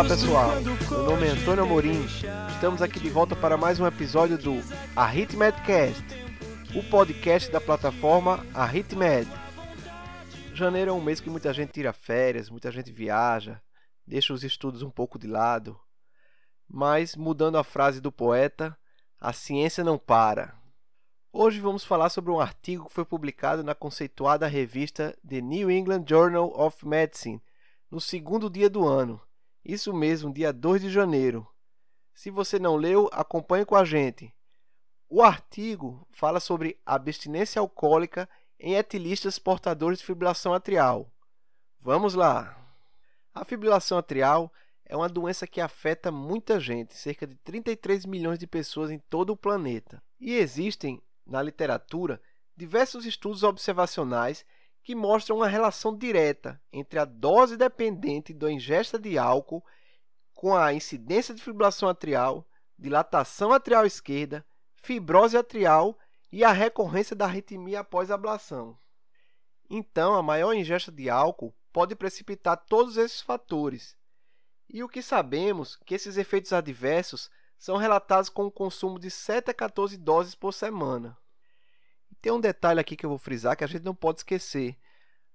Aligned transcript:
Olá 0.00 0.08
pessoal, 0.08 0.50
meu 0.88 1.02
nome 1.02 1.26
é 1.26 1.30
Antônio 1.30 1.62
Amorim. 1.62 2.06
Estamos 2.54 2.80
aqui 2.80 2.98
de 2.98 3.10
volta 3.10 3.36
para 3.36 3.58
mais 3.58 3.78
um 3.78 3.86
episódio 3.86 4.38
do 4.38 4.54
Arithmetcast, 4.96 6.02
o 6.74 6.82
podcast 6.88 7.50
da 7.50 7.60
plataforma 7.60 8.42
Arithmed. 8.54 9.30
Janeiro 10.54 10.90
é 10.90 10.94
um 10.94 11.02
mês 11.02 11.20
que 11.20 11.28
muita 11.28 11.52
gente 11.52 11.72
tira 11.72 11.92
férias, 11.92 12.48
muita 12.48 12.72
gente 12.72 12.90
viaja, 12.90 13.60
deixa 14.06 14.32
os 14.32 14.42
estudos 14.42 14.80
um 14.80 14.88
pouco 14.88 15.18
de 15.18 15.26
lado. 15.26 15.78
Mas, 16.66 17.14
mudando 17.14 17.58
a 17.58 17.62
frase 17.62 18.00
do 18.00 18.10
poeta, 18.10 18.74
a 19.20 19.34
ciência 19.34 19.84
não 19.84 19.98
para. 19.98 20.54
Hoje 21.30 21.60
vamos 21.60 21.84
falar 21.84 22.08
sobre 22.08 22.30
um 22.30 22.40
artigo 22.40 22.88
que 22.88 22.94
foi 22.94 23.04
publicado 23.04 23.62
na 23.62 23.74
conceituada 23.74 24.46
revista 24.46 25.14
The 25.28 25.42
New 25.42 25.70
England 25.70 26.04
Journal 26.08 26.58
of 26.58 26.88
Medicine 26.88 27.42
no 27.90 28.00
segundo 28.00 28.48
dia 28.48 28.70
do 28.70 28.88
ano 28.88 29.20
isso 29.64 29.92
mesmo, 29.92 30.32
dia 30.32 30.52
2 30.52 30.82
de 30.82 30.90
janeiro. 30.90 31.46
Se 32.14 32.30
você 32.30 32.58
não 32.58 32.76
leu, 32.76 33.08
acompanhe 33.12 33.64
com 33.64 33.76
a 33.76 33.84
gente. 33.84 34.34
O 35.08 35.22
artigo 35.22 36.06
fala 36.10 36.40
sobre 36.40 36.78
abstinência 36.84 37.60
alcoólica 37.60 38.28
em 38.58 38.74
etilistas 38.74 39.38
portadores 39.38 39.98
de 39.98 40.04
fibrilação 40.04 40.54
atrial. 40.54 41.10
Vamos 41.80 42.14
lá! 42.14 42.56
A 43.34 43.44
fibrilação 43.44 43.98
atrial 43.98 44.52
é 44.84 44.96
uma 44.96 45.08
doença 45.08 45.46
que 45.46 45.60
afeta 45.60 46.10
muita 46.10 46.58
gente, 46.58 46.94
cerca 46.94 47.26
de 47.26 47.36
33 47.36 48.04
milhões 48.06 48.38
de 48.38 48.46
pessoas 48.46 48.90
em 48.90 48.98
todo 48.98 49.30
o 49.30 49.36
planeta. 49.36 50.02
E 50.18 50.34
existem, 50.34 51.00
na 51.24 51.40
literatura, 51.42 52.20
diversos 52.56 53.06
estudos 53.06 53.42
observacionais 53.42 54.44
que 54.82 54.94
mostram 54.94 55.36
uma 55.36 55.48
relação 55.48 55.96
direta 55.96 56.60
entre 56.72 56.98
a 56.98 57.04
dose 57.04 57.56
dependente 57.56 58.32
da 58.32 58.50
ingesta 58.50 58.98
de 58.98 59.18
álcool 59.18 59.64
com 60.34 60.56
a 60.56 60.72
incidência 60.72 61.34
de 61.34 61.42
fibrilação 61.42 61.88
atrial, 61.88 62.48
dilatação 62.78 63.52
atrial 63.52 63.84
esquerda, 63.84 64.44
fibrose 64.82 65.36
atrial 65.36 65.98
e 66.32 66.44
a 66.44 66.52
recorrência 66.52 67.14
da 67.14 67.26
arritmia 67.26 67.80
após 67.80 68.10
ablação. 68.10 68.78
Então, 69.68 70.14
a 70.14 70.22
maior 70.22 70.54
ingesta 70.54 70.90
de 70.90 71.10
álcool 71.10 71.54
pode 71.72 71.94
precipitar 71.94 72.56
todos 72.56 72.96
esses 72.96 73.20
fatores. 73.20 73.96
E 74.68 74.82
o 74.82 74.88
que 74.88 75.02
sabemos 75.02 75.76
que 75.84 75.94
esses 75.94 76.16
efeitos 76.16 76.52
adversos 76.52 77.30
são 77.58 77.76
relatados 77.76 78.28
com 78.28 78.46
o 78.46 78.50
consumo 78.50 78.98
de 78.98 79.10
7 79.10 79.50
a 79.50 79.54
14 79.54 79.96
doses 79.98 80.34
por 80.34 80.52
semana. 80.52 81.16
Tem 82.20 82.32
um 82.32 82.40
detalhe 82.40 82.80
aqui 82.80 82.96
que 82.96 83.04
eu 83.04 83.10
vou 83.10 83.18
frisar 83.18 83.56
que 83.56 83.64
a 83.64 83.66
gente 83.66 83.84
não 83.84 83.94
pode 83.94 84.20
esquecer. 84.20 84.76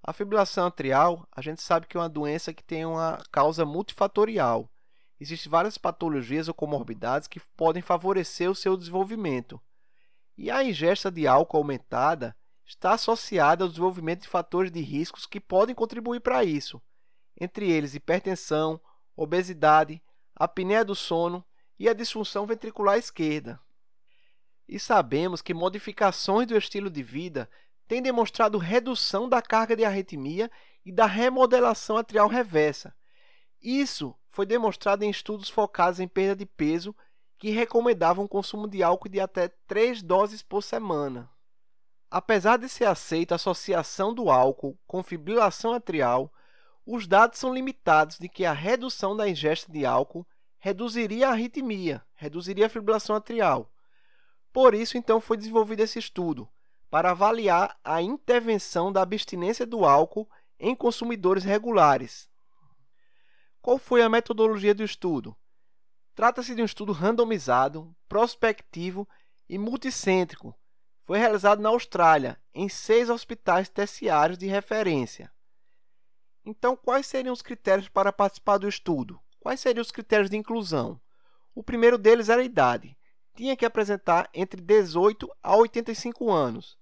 A 0.04 0.14
fibrilação 0.14 0.68
atrial, 0.68 1.28
a 1.32 1.42
gente 1.42 1.62
sabe 1.62 1.88
que 1.88 1.98
é 1.98 2.00
uma 2.00 2.10
doença 2.10 2.54
que 2.54 2.64
tem 2.64 2.86
uma 2.86 3.24
causa 3.32 3.66
multifatorial. 3.66 4.70
Existem 5.20 5.50
várias 5.50 5.78
patologias 5.78 6.48
ou 6.48 6.54
comorbidades 6.54 7.28
que 7.28 7.40
podem 7.58 7.82
favorecer 7.82 8.50
o 8.50 8.56
seu 8.56 8.78
desenvolvimento. 8.78 9.60
E 10.38 10.52
a 10.52 10.64
ingesta 10.64 11.10
de 11.10 11.26
álcool 11.26 11.58
aumentada 11.58 12.36
está 12.66 12.94
associada 12.94 13.64
ao 13.64 13.70
desenvolvimento 13.70 14.22
de 14.22 14.28
fatores 14.28 14.72
de 14.72 14.82
riscos 14.82 15.26
que 15.26 15.40
podem 15.40 15.74
contribuir 15.74 16.20
para 16.20 16.44
isso, 16.44 16.82
entre 17.40 17.72
eles 17.72 17.96
hipertensão, 17.96 18.80
obesidade, 19.16 20.02
apneia 20.36 20.84
do 20.84 20.96
sono 20.96 21.44
e 21.80 21.88
a 21.88 21.94
disfunção 21.94 22.46
ventricular 22.46 22.98
esquerda. 22.98 23.60
E 24.68 24.80
sabemos 24.80 25.42
que 25.42 25.54
modificações 25.54 26.48
do 26.48 26.58
estilo 26.58 26.90
de 26.90 27.04
vida 27.04 27.50
têm 27.88 28.02
demonstrado 28.02 28.58
redução 28.58 29.30
da 29.30 29.42
carga 29.42 29.76
de 29.76 29.86
arritmia 29.86 30.50
e 30.84 30.92
da 30.92 31.06
remodelação 31.06 31.98
atrial 31.98 32.28
reversa. 32.28 32.96
Isso 33.62 34.16
foi 34.30 34.46
demonstrado 34.46 35.04
em 35.04 35.10
estudos 35.10 35.50
focados 35.50 36.00
em 36.00 36.08
perda 36.08 36.36
de 36.36 36.46
peso 36.46 36.96
que 37.38 37.50
recomendavam 37.50 38.26
o 38.26 38.30
consumo 38.30 38.68
de 38.68 38.82
álcool 38.82 39.10
de 39.10 39.20
até 39.20 39.50
3 39.68 40.02
doses 40.02 40.42
por 40.42 40.62
semana. 40.62 41.30
Apesar 42.10 42.58
de 42.58 42.70
ser 42.70 42.86
aceita 42.86 43.36
a 43.36 43.38
associação 43.38 44.14
do 44.14 44.30
álcool 44.30 44.78
com 44.88 45.04
fibrilação 45.04 45.74
atrial, 45.74 46.32
os 46.86 47.08
dados 47.08 47.40
são 47.40 47.54
limitados 47.54 48.18
de 48.20 48.30
que 48.30 48.46
a 48.46 48.54
redução 48.54 49.16
da 49.16 49.28
ingesta 49.28 49.72
de 49.72 49.86
álcool 49.86 50.26
reduziria 50.58 51.30
a 51.30 51.32
arritmia, 51.32 52.04
reduziria 52.14 52.68
a 52.68 52.70
fibrilação 52.70 53.16
atrial. 53.16 53.72
Por 54.56 54.74
isso, 54.74 54.98
então, 54.98 55.20
foi 55.20 55.36
desenvolvido 55.36 55.82
esse 55.82 56.00
estudo, 56.00 56.48
para 56.90 57.12
avaliar 57.12 57.78
a 57.84 58.02
intervenção 58.02 58.90
da 58.90 59.02
abstinência 59.02 59.66
do 59.66 59.84
álcool 59.84 60.30
em 60.58 60.74
consumidores 60.74 61.44
regulares. 61.44 62.30
Qual 63.62 63.78
foi 63.78 64.02
a 64.02 64.08
metodologia 64.08 64.74
do 64.74 64.82
estudo? 64.82 65.36
Trata-se 66.16 66.56
de 66.56 66.62
um 66.62 66.66
estudo 66.66 66.94
randomizado, 66.94 67.94
prospectivo 68.08 69.06
e 69.50 69.58
multicêntrico. 69.58 70.58
Foi 71.04 71.20
realizado 71.20 71.62
na 71.62 71.68
Austrália, 71.68 72.42
em 72.54 72.70
seis 72.70 73.10
hospitais 73.10 73.68
terciários 73.68 74.38
de 74.38 74.48
referência. 74.48 75.30
Então, 76.46 76.78
quais 76.78 77.06
seriam 77.06 77.34
os 77.34 77.42
critérios 77.42 77.90
para 77.90 78.14
participar 78.14 78.58
do 78.58 78.70
estudo? 78.70 79.20
Quais 79.38 79.60
seriam 79.60 79.82
os 79.82 79.92
critérios 79.92 80.30
de 80.30 80.38
inclusão? 80.38 80.98
O 81.54 81.62
primeiro 81.62 81.98
deles 81.98 82.30
era 82.30 82.42
a 82.42 82.46
idade 82.46 82.98
tinha 83.36 83.56
que 83.56 83.66
apresentar 83.66 84.30
entre 84.34 84.62
18 84.62 85.30
a 85.44 85.56
85 85.58 86.32
anos. 86.32 86.78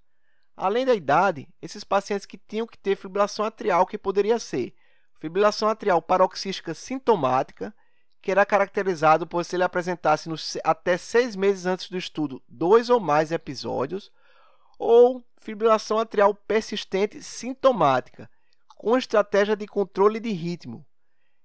Além 0.55 0.85
da 0.85 0.93
idade, 0.93 1.47
esses 1.61 1.83
pacientes 1.83 2.25
que 2.25 2.37
tinham 2.37 2.67
que 2.67 2.77
ter 2.77 2.95
fibrilação 2.95 3.43
atrial, 3.43 3.85
que 3.85 3.97
poderia 3.97 4.37
ser 4.37 4.75
fibrilação 5.19 5.67
atrial 5.67 6.01
paroxística 6.01 6.73
sintomática, 6.73 7.73
que 8.21 8.31
era 8.31 8.45
caracterizado 8.45 9.25
por 9.25 9.43
se 9.43 9.55
ele 9.55 9.63
apresentasse 9.63 10.29
até 10.63 10.97
seis 10.97 11.35
meses 11.35 11.65
antes 11.65 11.89
do 11.89 11.97
estudo 11.97 12.41
dois 12.47 12.89
ou 12.89 12.99
mais 12.99 13.31
episódios, 13.31 14.11
ou 14.77 15.23
fibrilação 15.37 15.97
atrial 15.97 16.33
persistente 16.33 17.21
sintomática, 17.21 18.29
com 18.77 18.97
estratégia 18.97 19.55
de 19.55 19.65
controle 19.65 20.19
de 20.19 20.31
ritmo. 20.31 20.85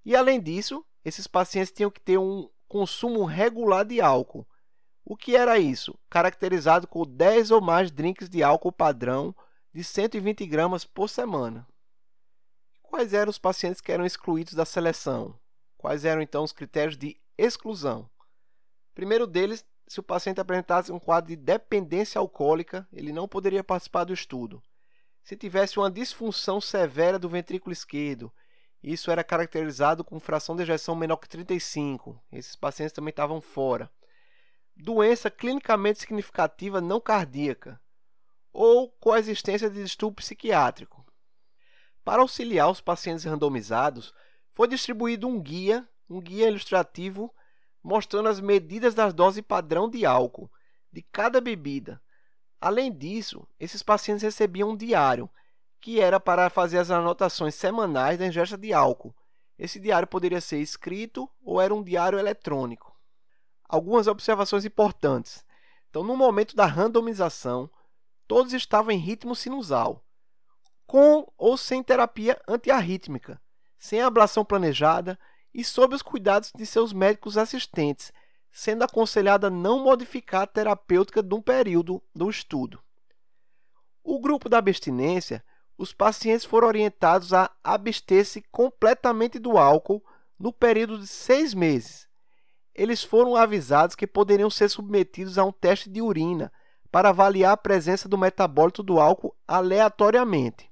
E 0.04 0.14
além 0.14 0.40
disso, 0.40 0.84
esses 1.04 1.26
pacientes 1.26 1.72
tinham 1.72 1.90
que 1.90 2.00
ter 2.00 2.18
um 2.18 2.48
consumo 2.68 3.24
regular 3.24 3.84
de 3.84 4.00
álcool, 4.00 4.46
o 5.10 5.16
que 5.16 5.34
era 5.34 5.58
isso? 5.58 5.98
Caracterizado 6.10 6.86
com 6.86 7.02
10 7.02 7.50
ou 7.50 7.62
mais 7.62 7.90
drinks 7.90 8.28
de 8.28 8.42
álcool 8.42 8.70
padrão 8.70 9.34
de 9.72 9.82
120 9.82 10.44
gramas 10.44 10.84
por 10.84 11.08
semana. 11.08 11.66
Quais 12.82 13.14
eram 13.14 13.30
os 13.30 13.38
pacientes 13.38 13.80
que 13.80 13.90
eram 13.90 14.04
excluídos 14.04 14.52
da 14.52 14.66
seleção? 14.66 15.34
Quais 15.78 16.04
eram 16.04 16.20
então 16.20 16.44
os 16.44 16.52
critérios 16.52 16.98
de 16.98 17.18
exclusão? 17.38 18.06
Primeiro 18.94 19.26
deles, 19.26 19.64
se 19.86 19.98
o 19.98 20.02
paciente 20.02 20.42
apresentasse 20.42 20.92
um 20.92 20.98
quadro 20.98 21.30
de 21.30 21.36
dependência 21.36 22.18
alcoólica, 22.18 22.86
ele 22.92 23.10
não 23.10 23.26
poderia 23.26 23.64
participar 23.64 24.04
do 24.04 24.12
estudo. 24.12 24.62
Se 25.24 25.38
tivesse 25.38 25.78
uma 25.78 25.90
disfunção 25.90 26.60
severa 26.60 27.18
do 27.18 27.30
ventrículo 27.30 27.72
esquerdo, 27.72 28.30
isso 28.82 29.10
era 29.10 29.24
caracterizado 29.24 30.04
com 30.04 30.20
fração 30.20 30.54
de 30.54 30.64
ejeção 30.64 30.94
menor 30.94 31.16
que 31.16 31.30
35. 31.30 32.22
Esses 32.30 32.54
pacientes 32.54 32.92
também 32.92 33.08
estavam 33.08 33.40
fora 33.40 33.90
doença 34.78 35.28
clinicamente 35.28 35.98
significativa 35.98 36.80
não 36.80 37.00
cardíaca 37.00 37.80
ou 38.52 38.88
coexistência 38.88 39.68
de 39.68 39.82
distúrbio 39.82 40.16
psiquiátrico. 40.16 41.04
Para 42.04 42.22
auxiliar 42.22 42.70
os 42.70 42.80
pacientes 42.80 43.24
randomizados, 43.24 44.14
foi 44.54 44.68
distribuído 44.68 45.26
um 45.26 45.40
guia, 45.40 45.86
um 46.08 46.20
guia 46.20 46.48
ilustrativo 46.48 47.34
mostrando 47.82 48.28
as 48.28 48.40
medidas 48.40 48.94
das 48.94 49.12
doses 49.12 49.42
padrão 49.42 49.90
de 49.90 50.06
álcool 50.06 50.50
de 50.92 51.02
cada 51.02 51.40
bebida. 51.40 52.00
Além 52.60 52.92
disso, 52.92 53.46
esses 53.58 53.82
pacientes 53.82 54.22
recebiam 54.22 54.70
um 54.70 54.76
diário, 54.76 55.28
que 55.80 56.00
era 56.00 56.18
para 56.18 56.50
fazer 56.50 56.78
as 56.78 56.90
anotações 56.90 57.54
semanais 57.54 58.18
da 58.18 58.26
ingesta 58.26 58.56
de 58.56 58.72
álcool. 58.72 59.14
Esse 59.58 59.78
diário 59.78 60.08
poderia 60.08 60.40
ser 60.40 60.58
escrito 60.58 61.28
ou 61.42 61.60
era 61.60 61.74
um 61.74 61.82
diário 61.82 62.18
eletrônico 62.18 62.87
algumas 63.68 64.06
observações 64.06 64.64
importantes. 64.64 65.44
Então, 65.90 66.02
no 66.02 66.16
momento 66.16 66.56
da 66.56 66.66
randomização, 66.66 67.70
todos 68.26 68.52
estavam 68.52 68.90
em 68.90 68.98
ritmo 68.98 69.34
sinusal, 69.34 70.04
com 70.86 71.30
ou 71.36 71.56
sem 71.56 71.82
terapia 71.82 72.40
antiarrítmica, 72.48 73.40
sem 73.78 74.00
ablação 74.00 74.44
planejada 74.44 75.18
e 75.52 75.62
sob 75.62 75.94
os 75.94 76.02
cuidados 76.02 76.52
de 76.54 76.64
seus 76.64 76.92
médicos 76.92 77.36
assistentes, 77.36 78.12
sendo 78.50 78.82
aconselhada 78.82 79.50
não 79.50 79.82
modificar 79.82 80.42
a 80.42 80.46
terapêutica 80.46 81.22
de 81.22 81.34
um 81.34 81.42
período 81.42 82.02
do 82.14 82.28
estudo. 82.28 82.82
O 84.02 84.18
grupo 84.20 84.48
da 84.48 84.58
abstinência, 84.58 85.44
os 85.76 85.92
pacientes 85.92 86.44
foram 86.44 86.66
orientados 86.68 87.32
a 87.32 87.50
abster-se 87.62 88.42
completamente 88.50 89.38
do 89.38 89.58
álcool 89.58 90.02
no 90.38 90.52
período 90.52 90.98
de 90.98 91.06
seis 91.06 91.52
meses, 91.54 92.07
eles 92.78 93.02
foram 93.02 93.34
avisados 93.34 93.96
que 93.96 94.06
poderiam 94.06 94.48
ser 94.48 94.68
submetidos 94.68 95.36
a 95.36 95.44
um 95.44 95.50
teste 95.50 95.90
de 95.90 96.00
urina 96.00 96.52
para 96.92 97.08
avaliar 97.08 97.52
a 97.52 97.56
presença 97.56 98.08
do 98.08 98.16
metabólito 98.16 98.84
do 98.84 99.00
álcool 99.00 99.34
aleatoriamente. 99.48 100.70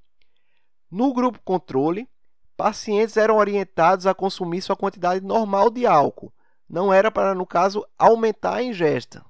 No 0.88 1.12
grupo 1.12 1.40
controle, 1.44 2.08
pacientes 2.56 3.16
eram 3.16 3.36
orientados 3.36 4.06
a 4.06 4.14
consumir 4.14 4.62
sua 4.62 4.76
quantidade 4.76 5.26
normal 5.26 5.68
de 5.68 5.84
álcool. 5.84 6.32
Não 6.68 6.92
era 6.92 7.10
para, 7.10 7.34
no 7.34 7.44
caso, 7.44 7.84
aumentar 7.98 8.54
a 8.54 8.62
ingesta. 8.62 9.24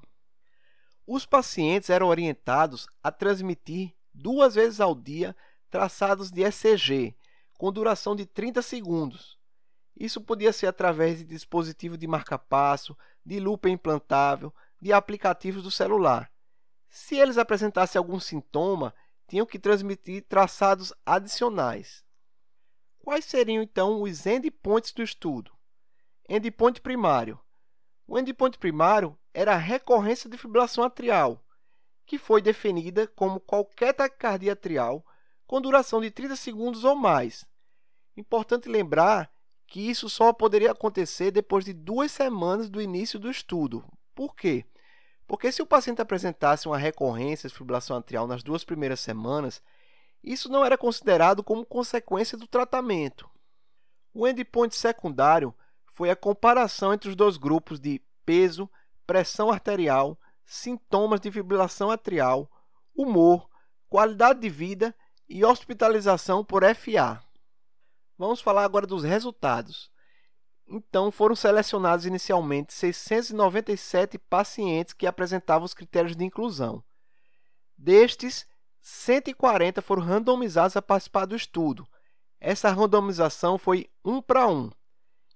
Os 1.06 1.24
pacientes 1.24 1.88
eram 1.88 2.08
orientados 2.08 2.86
a 3.02 3.10
transmitir 3.10 3.94
duas 4.12 4.54
vezes 4.54 4.80
ao 4.80 4.94
dia 4.94 5.34
traçados 5.70 6.30
de 6.30 6.42
ECG, 6.42 7.16
com 7.56 7.72
duração 7.72 8.14
de 8.14 8.26
30 8.26 8.60
segundos. 8.60 9.35
Isso 9.96 10.20
podia 10.20 10.52
ser 10.52 10.66
através 10.66 11.18
de 11.18 11.24
dispositivo 11.24 11.96
de 11.96 12.06
marca-passo, 12.06 12.96
de 13.24 13.40
lupa 13.40 13.70
implantável, 13.70 14.54
de 14.80 14.92
aplicativos 14.92 15.62
do 15.62 15.70
celular. 15.70 16.30
Se 16.88 17.16
eles 17.16 17.38
apresentassem 17.38 17.98
algum 17.98 18.20
sintoma, 18.20 18.94
tinham 19.26 19.46
que 19.46 19.58
transmitir 19.58 20.24
traçados 20.28 20.92
adicionais. 21.04 22.04
Quais 22.98 23.24
seriam 23.24 23.62
então 23.62 24.02
os 24.02 24.26
endpoints 24.26 24.92
do 24.92 25.02
estudo? 25.02 25.52
Endpoint 26.28 26.80
primário. 26.80 27.40
O 28.06 28.18
endpoint 28.18 28.58
primário 28.58 29.18
era 29.32 29.54
a 29.54 29.58
recorrência 29.58 30.28
de 30.28 30.36
fibrilação 30.36 30.84
atrial, 30.84 31.44
que 32.04 32.18
foi 32.18 32.42
definida 32.42 33.06
como 33.06 33.40
qualquer 33.40 33.94
taquicardia 33.94 34.52
atrial 34.52 35.04
com 35.46 35.60
duração 35.60 36.00
de 36.00 36.10
30 36.10 36.36
segundos 36.36 36.84
ou 36.84 36.94
mais. 36.94 37.46
Importante 38.16 38.68
lembrar 38.68 39.30
que 39.66 39.80
isso 39.80 40.08
só 40.08 40.32
poderia 40.32 40.70
acontecer 40.70 41.30
depois 41.30 41.64
de 41.64 41.72
duas 41.72 42.12
semanas 42.12 42.70
do 42.70 42.80
início 42.80 43.18
do 43.18 43.30
estudo. 43.30 43.84
Por 44.14 44.34
quê? 44.34 44.64
Porque 45.26 45.50
se 45.50 45.60
o 45.60 45.66
paciente 45.66 46.00
apresentasse 46.00 46.68
uma 46.68 46.78
recorrência 46.78 47.48
de 47.48 47.54
fibrilação 47.54 47.96
atrial 47.96 48.26
nas 48.26 48.42
duas 48.42 48.64
primeiras 48.64 49.00
semanas, 49.00 49.60
isso 50.22 50.48
não 50.48 50.64
era 50.64 50.78
considerado 50.78 51.42
como 51.42 51.66
consequência 51.66 52.38
do 52.38 52.46
tratamento. 52.46 53.28
O 54.14 54.26
endpoint 54.26 54.74
secundário 54.74 55.54
foi 55.92 56.10
a 56.10 56.16
comparação 56.16 56.94
entre 56.94 57.08
os 57.08 57.16
dois 57.16 57.36
grupos 57.36 57.80
de 57.80 58.00
peso, 58.24 58.70
pressão 59.06 59.50
arterial, 59.50 60.18
sintomas 60.44 61.20
de 61.20 61.30
fibrilação 61.30 61.90
atrial, 61.90 62.50
humor, 62.94 63.48
qualidade 63.88 64.40
de 64.40 64.48
vida 64.48 64.94
e 65.28 65.44
hospitalização 65.44 66.44
por 66.44 66.62
FA. 66.74 67.25
Vamos 68.18 68.40
falar 68.40 68.64
agora 68.64 68.86
dos 68.86 69.04
resultados. 69.04 69.90
Então, 70.68 71.12
foram 71.12 71.36
selecionados 71.36 72.06
inicialmente 72.06 72.72
697 72.72 74.18
pacientes 74.18 74.92
que 74.92 75.06
apresentavam 75.06 75.64
os 75.64 75.74
critérios 75.74 76.16
de 76.16 76.24
inclusão. 76.24 76.82
Destes, 77.78 78.46
140 78.80 79.82
foram 79.82 80.02
randomizados 80.02 80.76
a 80.76 80.82
participar 80.82 81.26
do 81.26 81.36
estudo. 81.36 81.86
Essa 82.40 82.70
randomização 82.70 83.58
foi 83.58 83.88
1 84.04 84.22
para 84.22 84.48
1. 84.48 84.70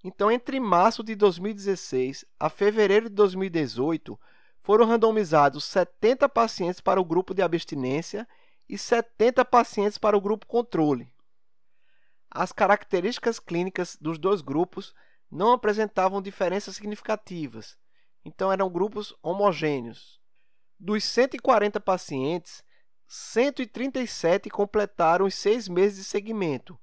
Então, 0.02 0.30
entre 0.30 0.58
março 0.58 1.04
de 1.04 1.14
2016 1.14 2.24
a 2.38 2.48
fevereiro 2.48 3.08
de 3.08 3.14
2018, 3.14 4.18
foram 4.62 4.86
randomizados 4.86 5.64
70 5.64 6.28
pacientes 6.28 6.80
para 6.80 7.00
o 7.00 7.04
grupo 7.04 7.34
de 7.34 7.42
abstinência 7.42 8.26
e 8.68 8.78
70 8.78 9.44
pacientes 9.44 9.98
para 9.98 10.16
o 10.16 10.20
grupo 10.20 10.46
controle. 10.46 11.12
As 12.30 12.52
características 12.52 13.40
clínicas 13.40 13.96
dos 14.00 14.18
dois 14.18 14.40
grupos 14.40 14.94
não 15.30 15.52
apresentavam 15.52 16.22
diferenças 16.22 16.76
significativas, 16.76 17.76
então 18.24 18.52
eram 18.52 18.70
grupos 18.70 19.12
homogêneos. 19.20 20.20
Dos 20.78 21.04
140 21.04 21.80
pacientes, 21.80 22.62
137 23.08 24.48
completaram 24.48 25.26
os 25.26 25.34
seis 25.34 25.68
meses 25.68 25.98
de 25.98 26.04
segmento. 26.04 26.78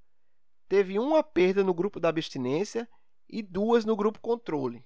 Teve 0.68 1.00
uma 1.00 1.24
perda 1.24 1.64
no 1.64 1.74
grupo 1.74 2.00
da 2.00 2.10
abstinência 2.10 2.88
e 3.30 3.42
duas 3.42 3.86
no 3.86 3.96
grupo 3.96 4.20
controle. 4.20 4.86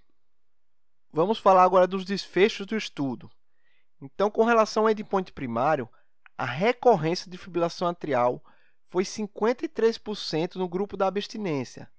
Vamos 1.11 1.39
falar 1.39 1.63
agora 1.63 1.87
dos 1.87 2.05
desfechos 2.05 2.67
do 2.67 2.77
estudo. 2.77 3.29
Então, 3.99 4.29
com 4.29 4.43
relação 4.43 4.83
ao 4.83 4.89
endpoint 4.91 5.33
primário, 5.33 5.89
a 6.37 6.45
recorrência 6.45 7.29
de 7.29 7.37
fibrilação 7.37 7.87
atrial 7.87 8.43
foi 8.91 9.03
53% 9.05 10.55
no 10.55 10.67
grupo 10.67 10.97
da 10.97 11.07
abstinência, 11.07 11.89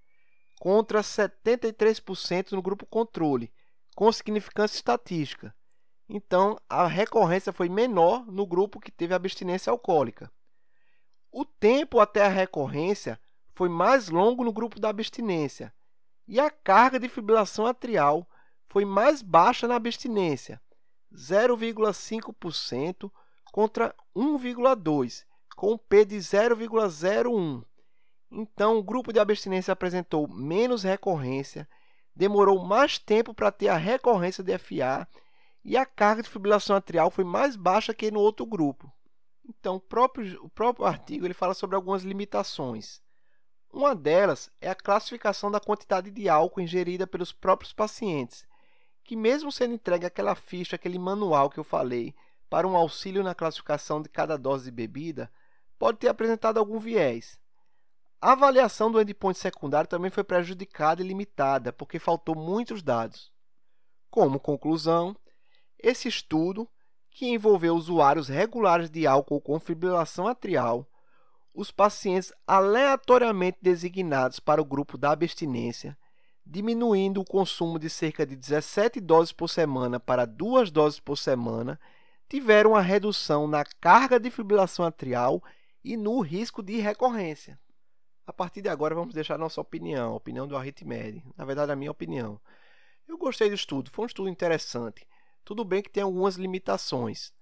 contra 0.60 1.00
73% 1.00 2.52
no 2.52 2.60
grupo 2.60 2.84
controle, 2.84 3.50
com 3.96 4.12
significância 4.12 4.76
estatística. 4.76 5.54
Então, 6.06 6.60
a 6.68 6.86
recorrência 6.86 7.50
foi 7.50 7.70
menor 7.70 8.26
no 8.26 8.46
grupo 8.46 8.78
que 8.78 8.92
teve 8.92 9.14
abstinência 9.14 9.70
alcoólica. 9.70 10.30
O 11.30 11.46
tempo 11.46 11.98
até 11.98 12.26
a 12.26 12.28
recorrência 12.28 13.18
foi 13.54 13.70
mais 13.70 14.10
longo 14.10 14.44
no 14.44 14.52
grupo 14.52 14.78
da 14.78 14.90
abstinência, 14.90 15.72
e 16.28 16.38
a 16.38 16.50
carga 16.50 17.00
de 17.00 17.08
fibrilação 17.08 17.66
atrial 17.66 18.28
foi 18.68 18.84
mais 18.84 19.22
baixa 19.22 19.66
na 19.66 19.76
abstinência, 19.76 20.60
0,5% 21.14 23.10
contra 23.50 23.94
1,2%, 24.14 25.24
com 25.62 25.78
P 25.78 26.04
de 26.04 26.16
0,01. 26.16 27.64
Então, 28.32 28.78
o 28.78 28.82
grupo 28.82 29.12
de 29.12 29.20
abstinência 29.20 29.70
apresentou 29.70 30.26
menos 30.26 30.82
recorrência, 30.82 31.68
demorou 32.16 32.64
mais 32.64 32.98
tempo 32.98 33.32
para 33.32 33.52
ter 33.52 33.68
a 33.68 33.76
recorrência 33.76 34.42
de 34.42 34.58
FA 34.58 35.06
e 35.64 35.76
a 35.76 35.86
carga 35.86 36.20
de 36.20 36.28
fibrilação 36.28 36.74
atrial 36.74 37.12
foi 37.12 37.22
mais 37.22 37.54
baixa 37.54 37.94
que 37.94 38.10
no 38.10 38.18
outro 38.18 38.44
grupo. 38.44 38.92
Então, 39.48 39.76
o 39.76 39.80
próprio, 39.80 40.44
o 40.44 40.48
próprio 40.48 40.84
artigo 40.84 41.24
ele 41.24 41.32
fala 41.32 41.54
sobre 41.54 41.76
algumas 41.76 42.02
limitações. 42.02 43.00
Uma 43.72 43.94
delas 43.94 44.50
é 44.60 44.68
a 44.68 44.74
classificação 44.74 45.48
da 45.48 45.60
quantidade 45.60 46.10
de 46.10 46.28
álcool 46.28 46.60
ingerida 46.60 47.06
pelos 47.06 47.30
próprios 47.30 47.72
pacientes, 47.72 48.44
que 49.04 49.14
mesmo 49.14 49.52
sendo 49.52 49.74
entregue 49.74 50.06
aquela 50.06 50.34
ficha, 50.34 50.74
aquele 50.74 50.98
manual 50.98 51.48
que 51.48 51.60
eu 51.60 51.64
falei, 51.64 52.12
para 52.50 52.66
um 52.66 52.76
auxílio 52.76 53.22
na 53.22 53.32
classificação 53.32 54.02
de 54.02 54.08
cada 54.08 54.36
dose 54.36 54.64
de 54.64 54.72
bebida, 54.72 55.30
pode 55.82 55.98
ter 55.98 56.06
apresentado 56.06 56.58
algum 56.58 56.78
viés. 56.78 57.36
A 58.20 58.34
avaliação 58.34 58.88
do 58.88 59.00
endpoint 59.00 59.36
secundário 59.36 59.90
também 59.90 60.12
foi 60.12 60.22
prejudicada 60.22 61.02
e 61.02 61.04
limitada, 61.04 61.72
porque 61.72 61.98
faltou 61.98 62.36
muitos 62.36 62.84
dados. 62.84 63.32
Como 64.08 64.38
conclusão, 64.38 65.16
esse 65.76 66.06
estudo, 66.06 66.68
que 67.10 67.26
envolveu 67.26 67.74
usuários 67.74 68.28
regulares 68.28 68.88
de 68.90 69.08
álcool 69.08 69.40
com 69.40 69.58
fibrilação 69.58 70.28
atrial, 70.28 70.86
os 71.52 71.72
pacientes 71.72 72.32
aleatoriamente 72.46 73.58
designados 73.60 74.38
para 74.38 74.62
o 74.62 74.64
grupo 74.64 74.96
da 74.96 75.10
abstinência, 75.10 75.98
diminuindo 76.46 77.20
o 77.20 77.26
consumo 77.26 77.76
de 77.76 77.90
cerca 77.90 78.24
de 78.24 78.36
17 78.36 79.00
doses 79.00 79.32
por 79.32 79.48
semana 79.48 79.98
para 79.98 80.26
2 80.26 80.70
doses 80.70 81.00
por 81.00 81.18
semana, 81.18 81.76
tiveram 82.28 82.70
uma 82.70 82.80
redução 82.80 83.48
na 83.48 83.64
carga 83.80 84.20
de 84.20 84.30
fibrilação 84.30 84.84
atrial 84.84 85.42
e 85.84 85.96
no 85.96 86.20
risco 86.20 86.62
de 86.62 86.78
recorrência. 86.78 87.58
A 88.26 88.32
partir 88.32 88.62
de 88.62 88.68
agora 88.68 88.94
vamos 88.94 89.14
deixar 89.14 89.38
nossa 89.38 89.60
opinião, 89.60 90.12
a 90.12 90.16
opinião 90.16 90.46
do 90.46 90.56
Arritmed, 90.56 91.22
na 91.36 91.44
verdade 91.44 91.72
a 91.72 91.76
minha 91.76 91.90
opinião. 91.90 92.40
Eu 93.08 93.18
gostei 93.18 93.48
do 93.48 93.54
estudo, 93.54 93.90
foi 93.90 94.04
um 94.04 94.06
estudo 94.06 94.28
interessante. 94.28 95.06
Tudo 95.44 95.64
bem 95.64 95.82
que 95.82 95.90
tem 95.90 96.02
algumas 96.02 96.36
limitações. 96.36 97.32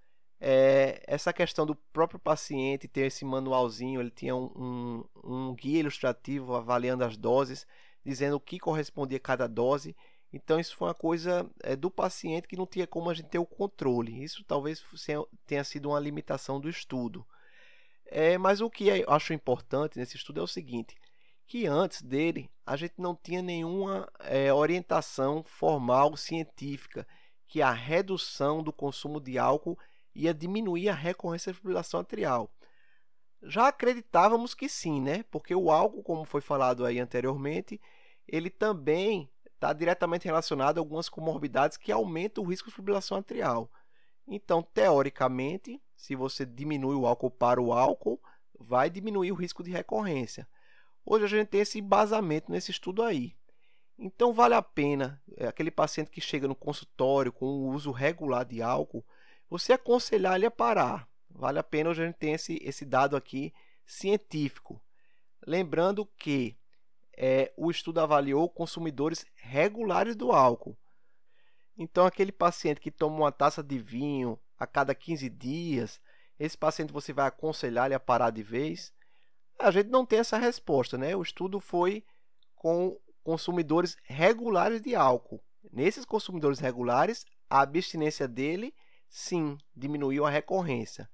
É, 0.40 1.02
essa 1.06 1.34
questão 1.34 1.66
do 1.66 1.74
próprio 1.74 2.18
paciente 2.18 2.88
ter 2.88 3.02
esse 3.02 3.26
manualzinho, 3.26 4.00
ele 4.00 4.10
tinha 4.10 4.34
um, 4.34 4.50
um, 4.56 5.04
um 5.22 5.54
guia 5.54 5.80
ilustrativo 5.80 6.54
avaliando 6.54 7.04
as 7.04 7.16
doses, 7.16 7.66
dizendo 8.02 8.36
o 8.36 8.40
que 8.40 8.58
correspondia 8.58 9.18
a 9.18 9.20
cada 9.20 9.46
dose. 9.46 9.94
Então 10.32 10.58
isso 10.58 10.76
foi 10.76 10.88
uma 10.88 10.94
coisa 10.94 11.48
é, 11.62 11.76
do 11.76 11.90
paciente 11.90 12.48
que 12.48 12.56
não 12.56 12.66
tinha 12.66 12.86
como 12.86 13.10
a 13.10 13.14
gente 13.14 13.28
ter 13.28 13.38
o 13.38 13.44
controle. 13.44 14.22
Isso 14.22 14.42
talvez 14.44 14.82
tenha 15.46 15.62
sido 15.62 15.90
uma 15.90 16.00
limitação 16.00 16.58
do 16.58 16.70
estudo. 16.70 17.26
É, 18.12 18.36
mas 18.36 18.60
o 18.60 18.68
que 18.68 18.88
eu 18.88 19.08
acho 19.08 19.32
importante 19.32 19.96
nesse 19.96 20.16
estudo 20.16 20.40
é 20.40 20.42
o 20.42 20.48
seguinte: 20.48 20.96
que 21.46 21.66
antes 21.66 22.02
dele 22.02 22.50
a 22.66 22.76
gente 22.76 22.94
não 22.98 23.14
tinha 23.14 23.40
nenhuma 23.40 24.10
é, 24.20 24.52
orientação 24.52 25.44
formal 25.44 26.16
científica 26.16 27.06
que 27.46 27.62
a 27.62 27.72
redução 27.72 28.62
do 28.62 28.72
consumo 28.72 29.20
de 29.20 29.38
álcool 29.38 29.78
ia 30.14 30.34
diminuir 30.34 30.88
a 30.88 30.94
recorrência 30.94 31.52
de 31.52 31.58
fibrilação 31.58 32.00
atrial. 32.00 32.52
Já 33.42 33.68
acreditávamos 33.68 34.54
que 34.54 34.68
sim, 34.68 35.00
né? 35.00 35.22
Porque 35.30 35.54
o 35.54 35.70
álcool, 35.70 36.02
como 36.02 36.24
foi 36.24 36.40
falado 36.40 36.84
aí 36.84 36.98
anteriormente, 36.98 37.80
ele 38.26 38.50
também 38.50 39.30
está 39.54 39.72
diretamente 39.72 40.26
relacionado 40.26 40.78
a 40.78 40.80
algumas 40.80 41.08
comorbidades 41.08 41.76
que 41.76 41.92
aumentam 41.92 42.44
o 42.44 42.46
risco 42.48 42.68
de 42.68 42.74
fibrilação 42.74 43.18
atrial. 43.18 43.70
Então, 44.26 44.62
teoricamente, 44.62 45.80
se 46.00 46.16
você 46.16 46.46
diminui 46.46 46.94
o 46.94 47.06
álcool 47.06 47.30
para 47.30 47.60
o 47.60 47.74
álcool, 47.74 48.18
vai 48.58 48.88
diminuir 48.88 49.32
o 49.32 49.34
risco 49.34 49.62
de 49.62 49.70
recorrência. 49.70 50.48
Hoje 51.04 51.26
a 51.26 51.28
gente 51.28 51.48
tem 51.48 51.60
esse 51.60 51.78
embasamento 51.78 52.50
nesse 52.50 52.70
estudo 52.70 53.02
aí. 53.02 53.36
Então 53.98 54.32
vale 54.32 54.54
a 54.54 54.62
pena, 54.62 55.22
é, 55.36 55.46
aquele 55.46 55.70
paciente 55.70 56.10
que 56.10 56.18
chega 56.18 56.48
no 56.48 56.54
consultório 56.54 57.30
com 57.30 57.44
o 57.44 57.68
uso 57.68 57.90
regular 57.90 58.46
de 58.46 58.62
álcool, 58.62 59.04
você 59.48 59.74
aconselhar 59.74 60.36
ele 60.36 60.46
a 60.46 60.50
parar. 60.50 61.06
Vale 61.28 61.58
a 61.58 61.62
pena 61.62 61.90
hoje 61.90 62.02
a 62.02 62.06
gente 62.06 62.16
tem 62.16 62.32
esse, 62.32 62.58
esse 62.62 62.86
dado 62.86 63.14
aqui 63.14 63.52
científico. 63.84 64.80
Lembrando 65.46 66.06
que 66.16 66.56
é, 67.14 67.52
o 67.58 67.70
estudo 67.70 68.00
avaliou 68.00 68.48
consumidores 68.48 69.26
regulares 69.34 70.16
do 70.16 70.32
álcool. 70.32 70.74
Então, 71.76 72.06
aquele 72.06 72.32
paciente 72.32 72.80
que 72.80 72.90
toma 72.90 73.16
uma 73.16 73.32
taça 73.32 73.62
de 73.62 73.78
vinho 73.78 74.38
a 74.60 74.66
cada 74.66 74.94
15 74.94 75.30
dias, 75.30 75.98
esse 76.38 76.56
paciente 76.56 76.92
você 76.92 77.14
vai 77.14 77.26
aconselhar 77.26 77.86
ele 77.86 77.94
a 77.94 78.00
parar 78.00 78.28
de 78.30 78.42
vez? 78.42 78.92
A 79.58 79.70
gente 79.70 79.88
não 79.88 80.04
tem 80.04 80.18
essa 80.18 80.36
resposta, 80.36 80.98
né? 80.98 81.16
O 81.16 81.22
estudo 81.22 81.58
foi 81.58 82.04
com 82.54 83.00
consumidores 83.24 83.96
regulares 84.04 84.82
de 84.82 84.94
álcool. 84.94 85.42
Nesses 85.72 86.04
consumidores 86.04 86.58
regulares, 86.58 87.24
a 87.48 87.60
abstinência 87.60 88.28
dele, 88.28 88.74
sim, 89.08 89.56
diminuiu 89.74 90.26
a 90.26 90.30
recorrência. 90.30 91.08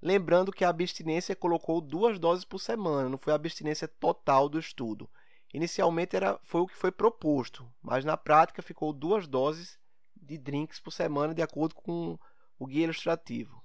Lembrando 0.00 0.52
que 0.52 0.64
a 0.64 0.68
abstinência 0.68 1.34
colocou 1.34 1.80
duas 1.80 2.18
doses 2.18 2.44
por 2.44 2.58
semana, 2.58 3.08
não 3.08 3.18
foi 3.18 3.32
a 3.32 3.36
abstinência 3.36 3.88
total 3.88 4.48
do 4.48 4.58
estudo. 4.58 5.08
Inicialmente 5.52 6.14
era, 6.14 6.38
foi 6.42 6.60
o 6.60 6.66
que 6.66 6.76
foi 6.76 6.92
proposto, 6.92 7.66
mas 7.80 8.04
na 8.04 8.16
prática 8.16 8.60
ficou 8.60 8.92
duas 8.92 9.26
doses 9.26 9.78
de 10.14 10.36
drinks 10.36 10.80
por 10.80 10.90
semana, 10.90 11.34
de 11.34 11.42
acordo 11.42 11.74
com 11.74 12.18
o 12.64 12.66
guia 12.66 12.84
ilustrativo. 12.84 13.62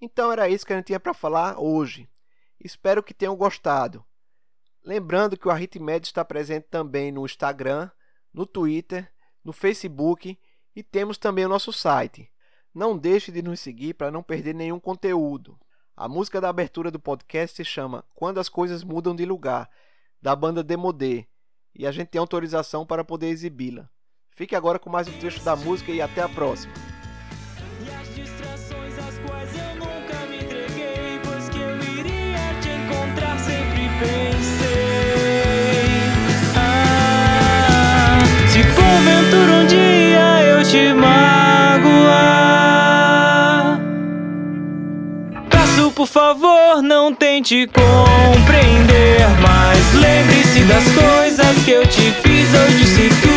Então 0.00 0.30
era 0.30 0.48
isso 0.48 0.66
que 0.66 0.72
a 0.72 0.76
gente 0.76 0.86
tinha 0.86 1.00
para 1.00 1.14
falar 1.14 1.58
hoje. 1.58 2.08
Espero 2.60 3.02
que 3.02 3.14
tenham 3.14 3.36
gostado. 3.36 4.04
Lembrando 4.84 5.36
que 5.36 5.48
o 5.48 5.50
Arritmed 5.50 6.06
está 6.06 6.24
presente 6.24 6.66
também 6.70 7.10
no 7.10 7.24
Instagram, 7.24 7.90
no 8.32 8.46
Twitter, 8.46 9.10
no 9.44 9.52
Facebook 9.52 10.38
e 10.74 10.82
temos 10.82 11.18
também 11.18 11.46
o 11.46 11.48
nosso 11.48 11.72
site. 11.72 12.30
Não 12.74 12.96
deixe 12.96 13.32
de 13.32 13.42
nos 13.42 13.60
seguir 13.60 13.94
para 13.94 14.10
não 14.10 14.22
perder 14.22 14.54
nenhum 14.54 14.78
conteúdo. 14.78 15.58
A 15.96 16.08
música 16.08 16.40
da 16.40 16.48
abertura 16.48 16.90
do 16.90 17.00
podcast 17.00 17.56
se 17.56 17.64
chama 17.64 18.04
Quando 18.14 18.38
as 18.38 18.48
Coisas 18.48 18.84
Mudam 18.84 19.16
de 19.16 19.24
Lugar, 19.24 19.68
da 20.22 20.36
banda 20.36 20.62
Demodé, 20.62 21.26
e 21.74 21.86
a 21.86 21.90
gente 21.90 22.08
tem 22.08 22.20
autorização 22.20 22.86
para 22.86 23.04
poder 23.04 23.28
exibi-la. 23.28 23.88
Fique 24.30 24.54
agora 24.54 24.78
com 24.78 24.88
mais 24.88 25.08
um 25.08 25.18
trecho 25.18 25.42
da 25.42 25.56
música 25.56 25.90
e 25.90 26.00
até 26.00 26.22
a 26.22 26.28
próxima. 26.28 26.87
Ah, 36.56 38.18
se 38.48 38.62
porventura 38.62 39.52
um 39.52 39.66
dia 39.66 40.42
eu 40.42 40.62
te 40.62 40.92
magoar, 40.94 41.18
peço 45.50 45.90
por 45.92 46.06
favor, 46.06 46.82
não 46.82 47.12
tente 47.14 47.66
compreender. 47.66 49.26
Mas 49.40 49.94
lembre-se 49.94 50.60
das 50.60 50.84
coisas 50.92 51.64
que 51.64 51.70
eu 51.70 51.86
te 51.86 52.12
fiz, 52.22 52.54
eu 52.54 52.66
disse 52.78 53.08
que 53.20 53.28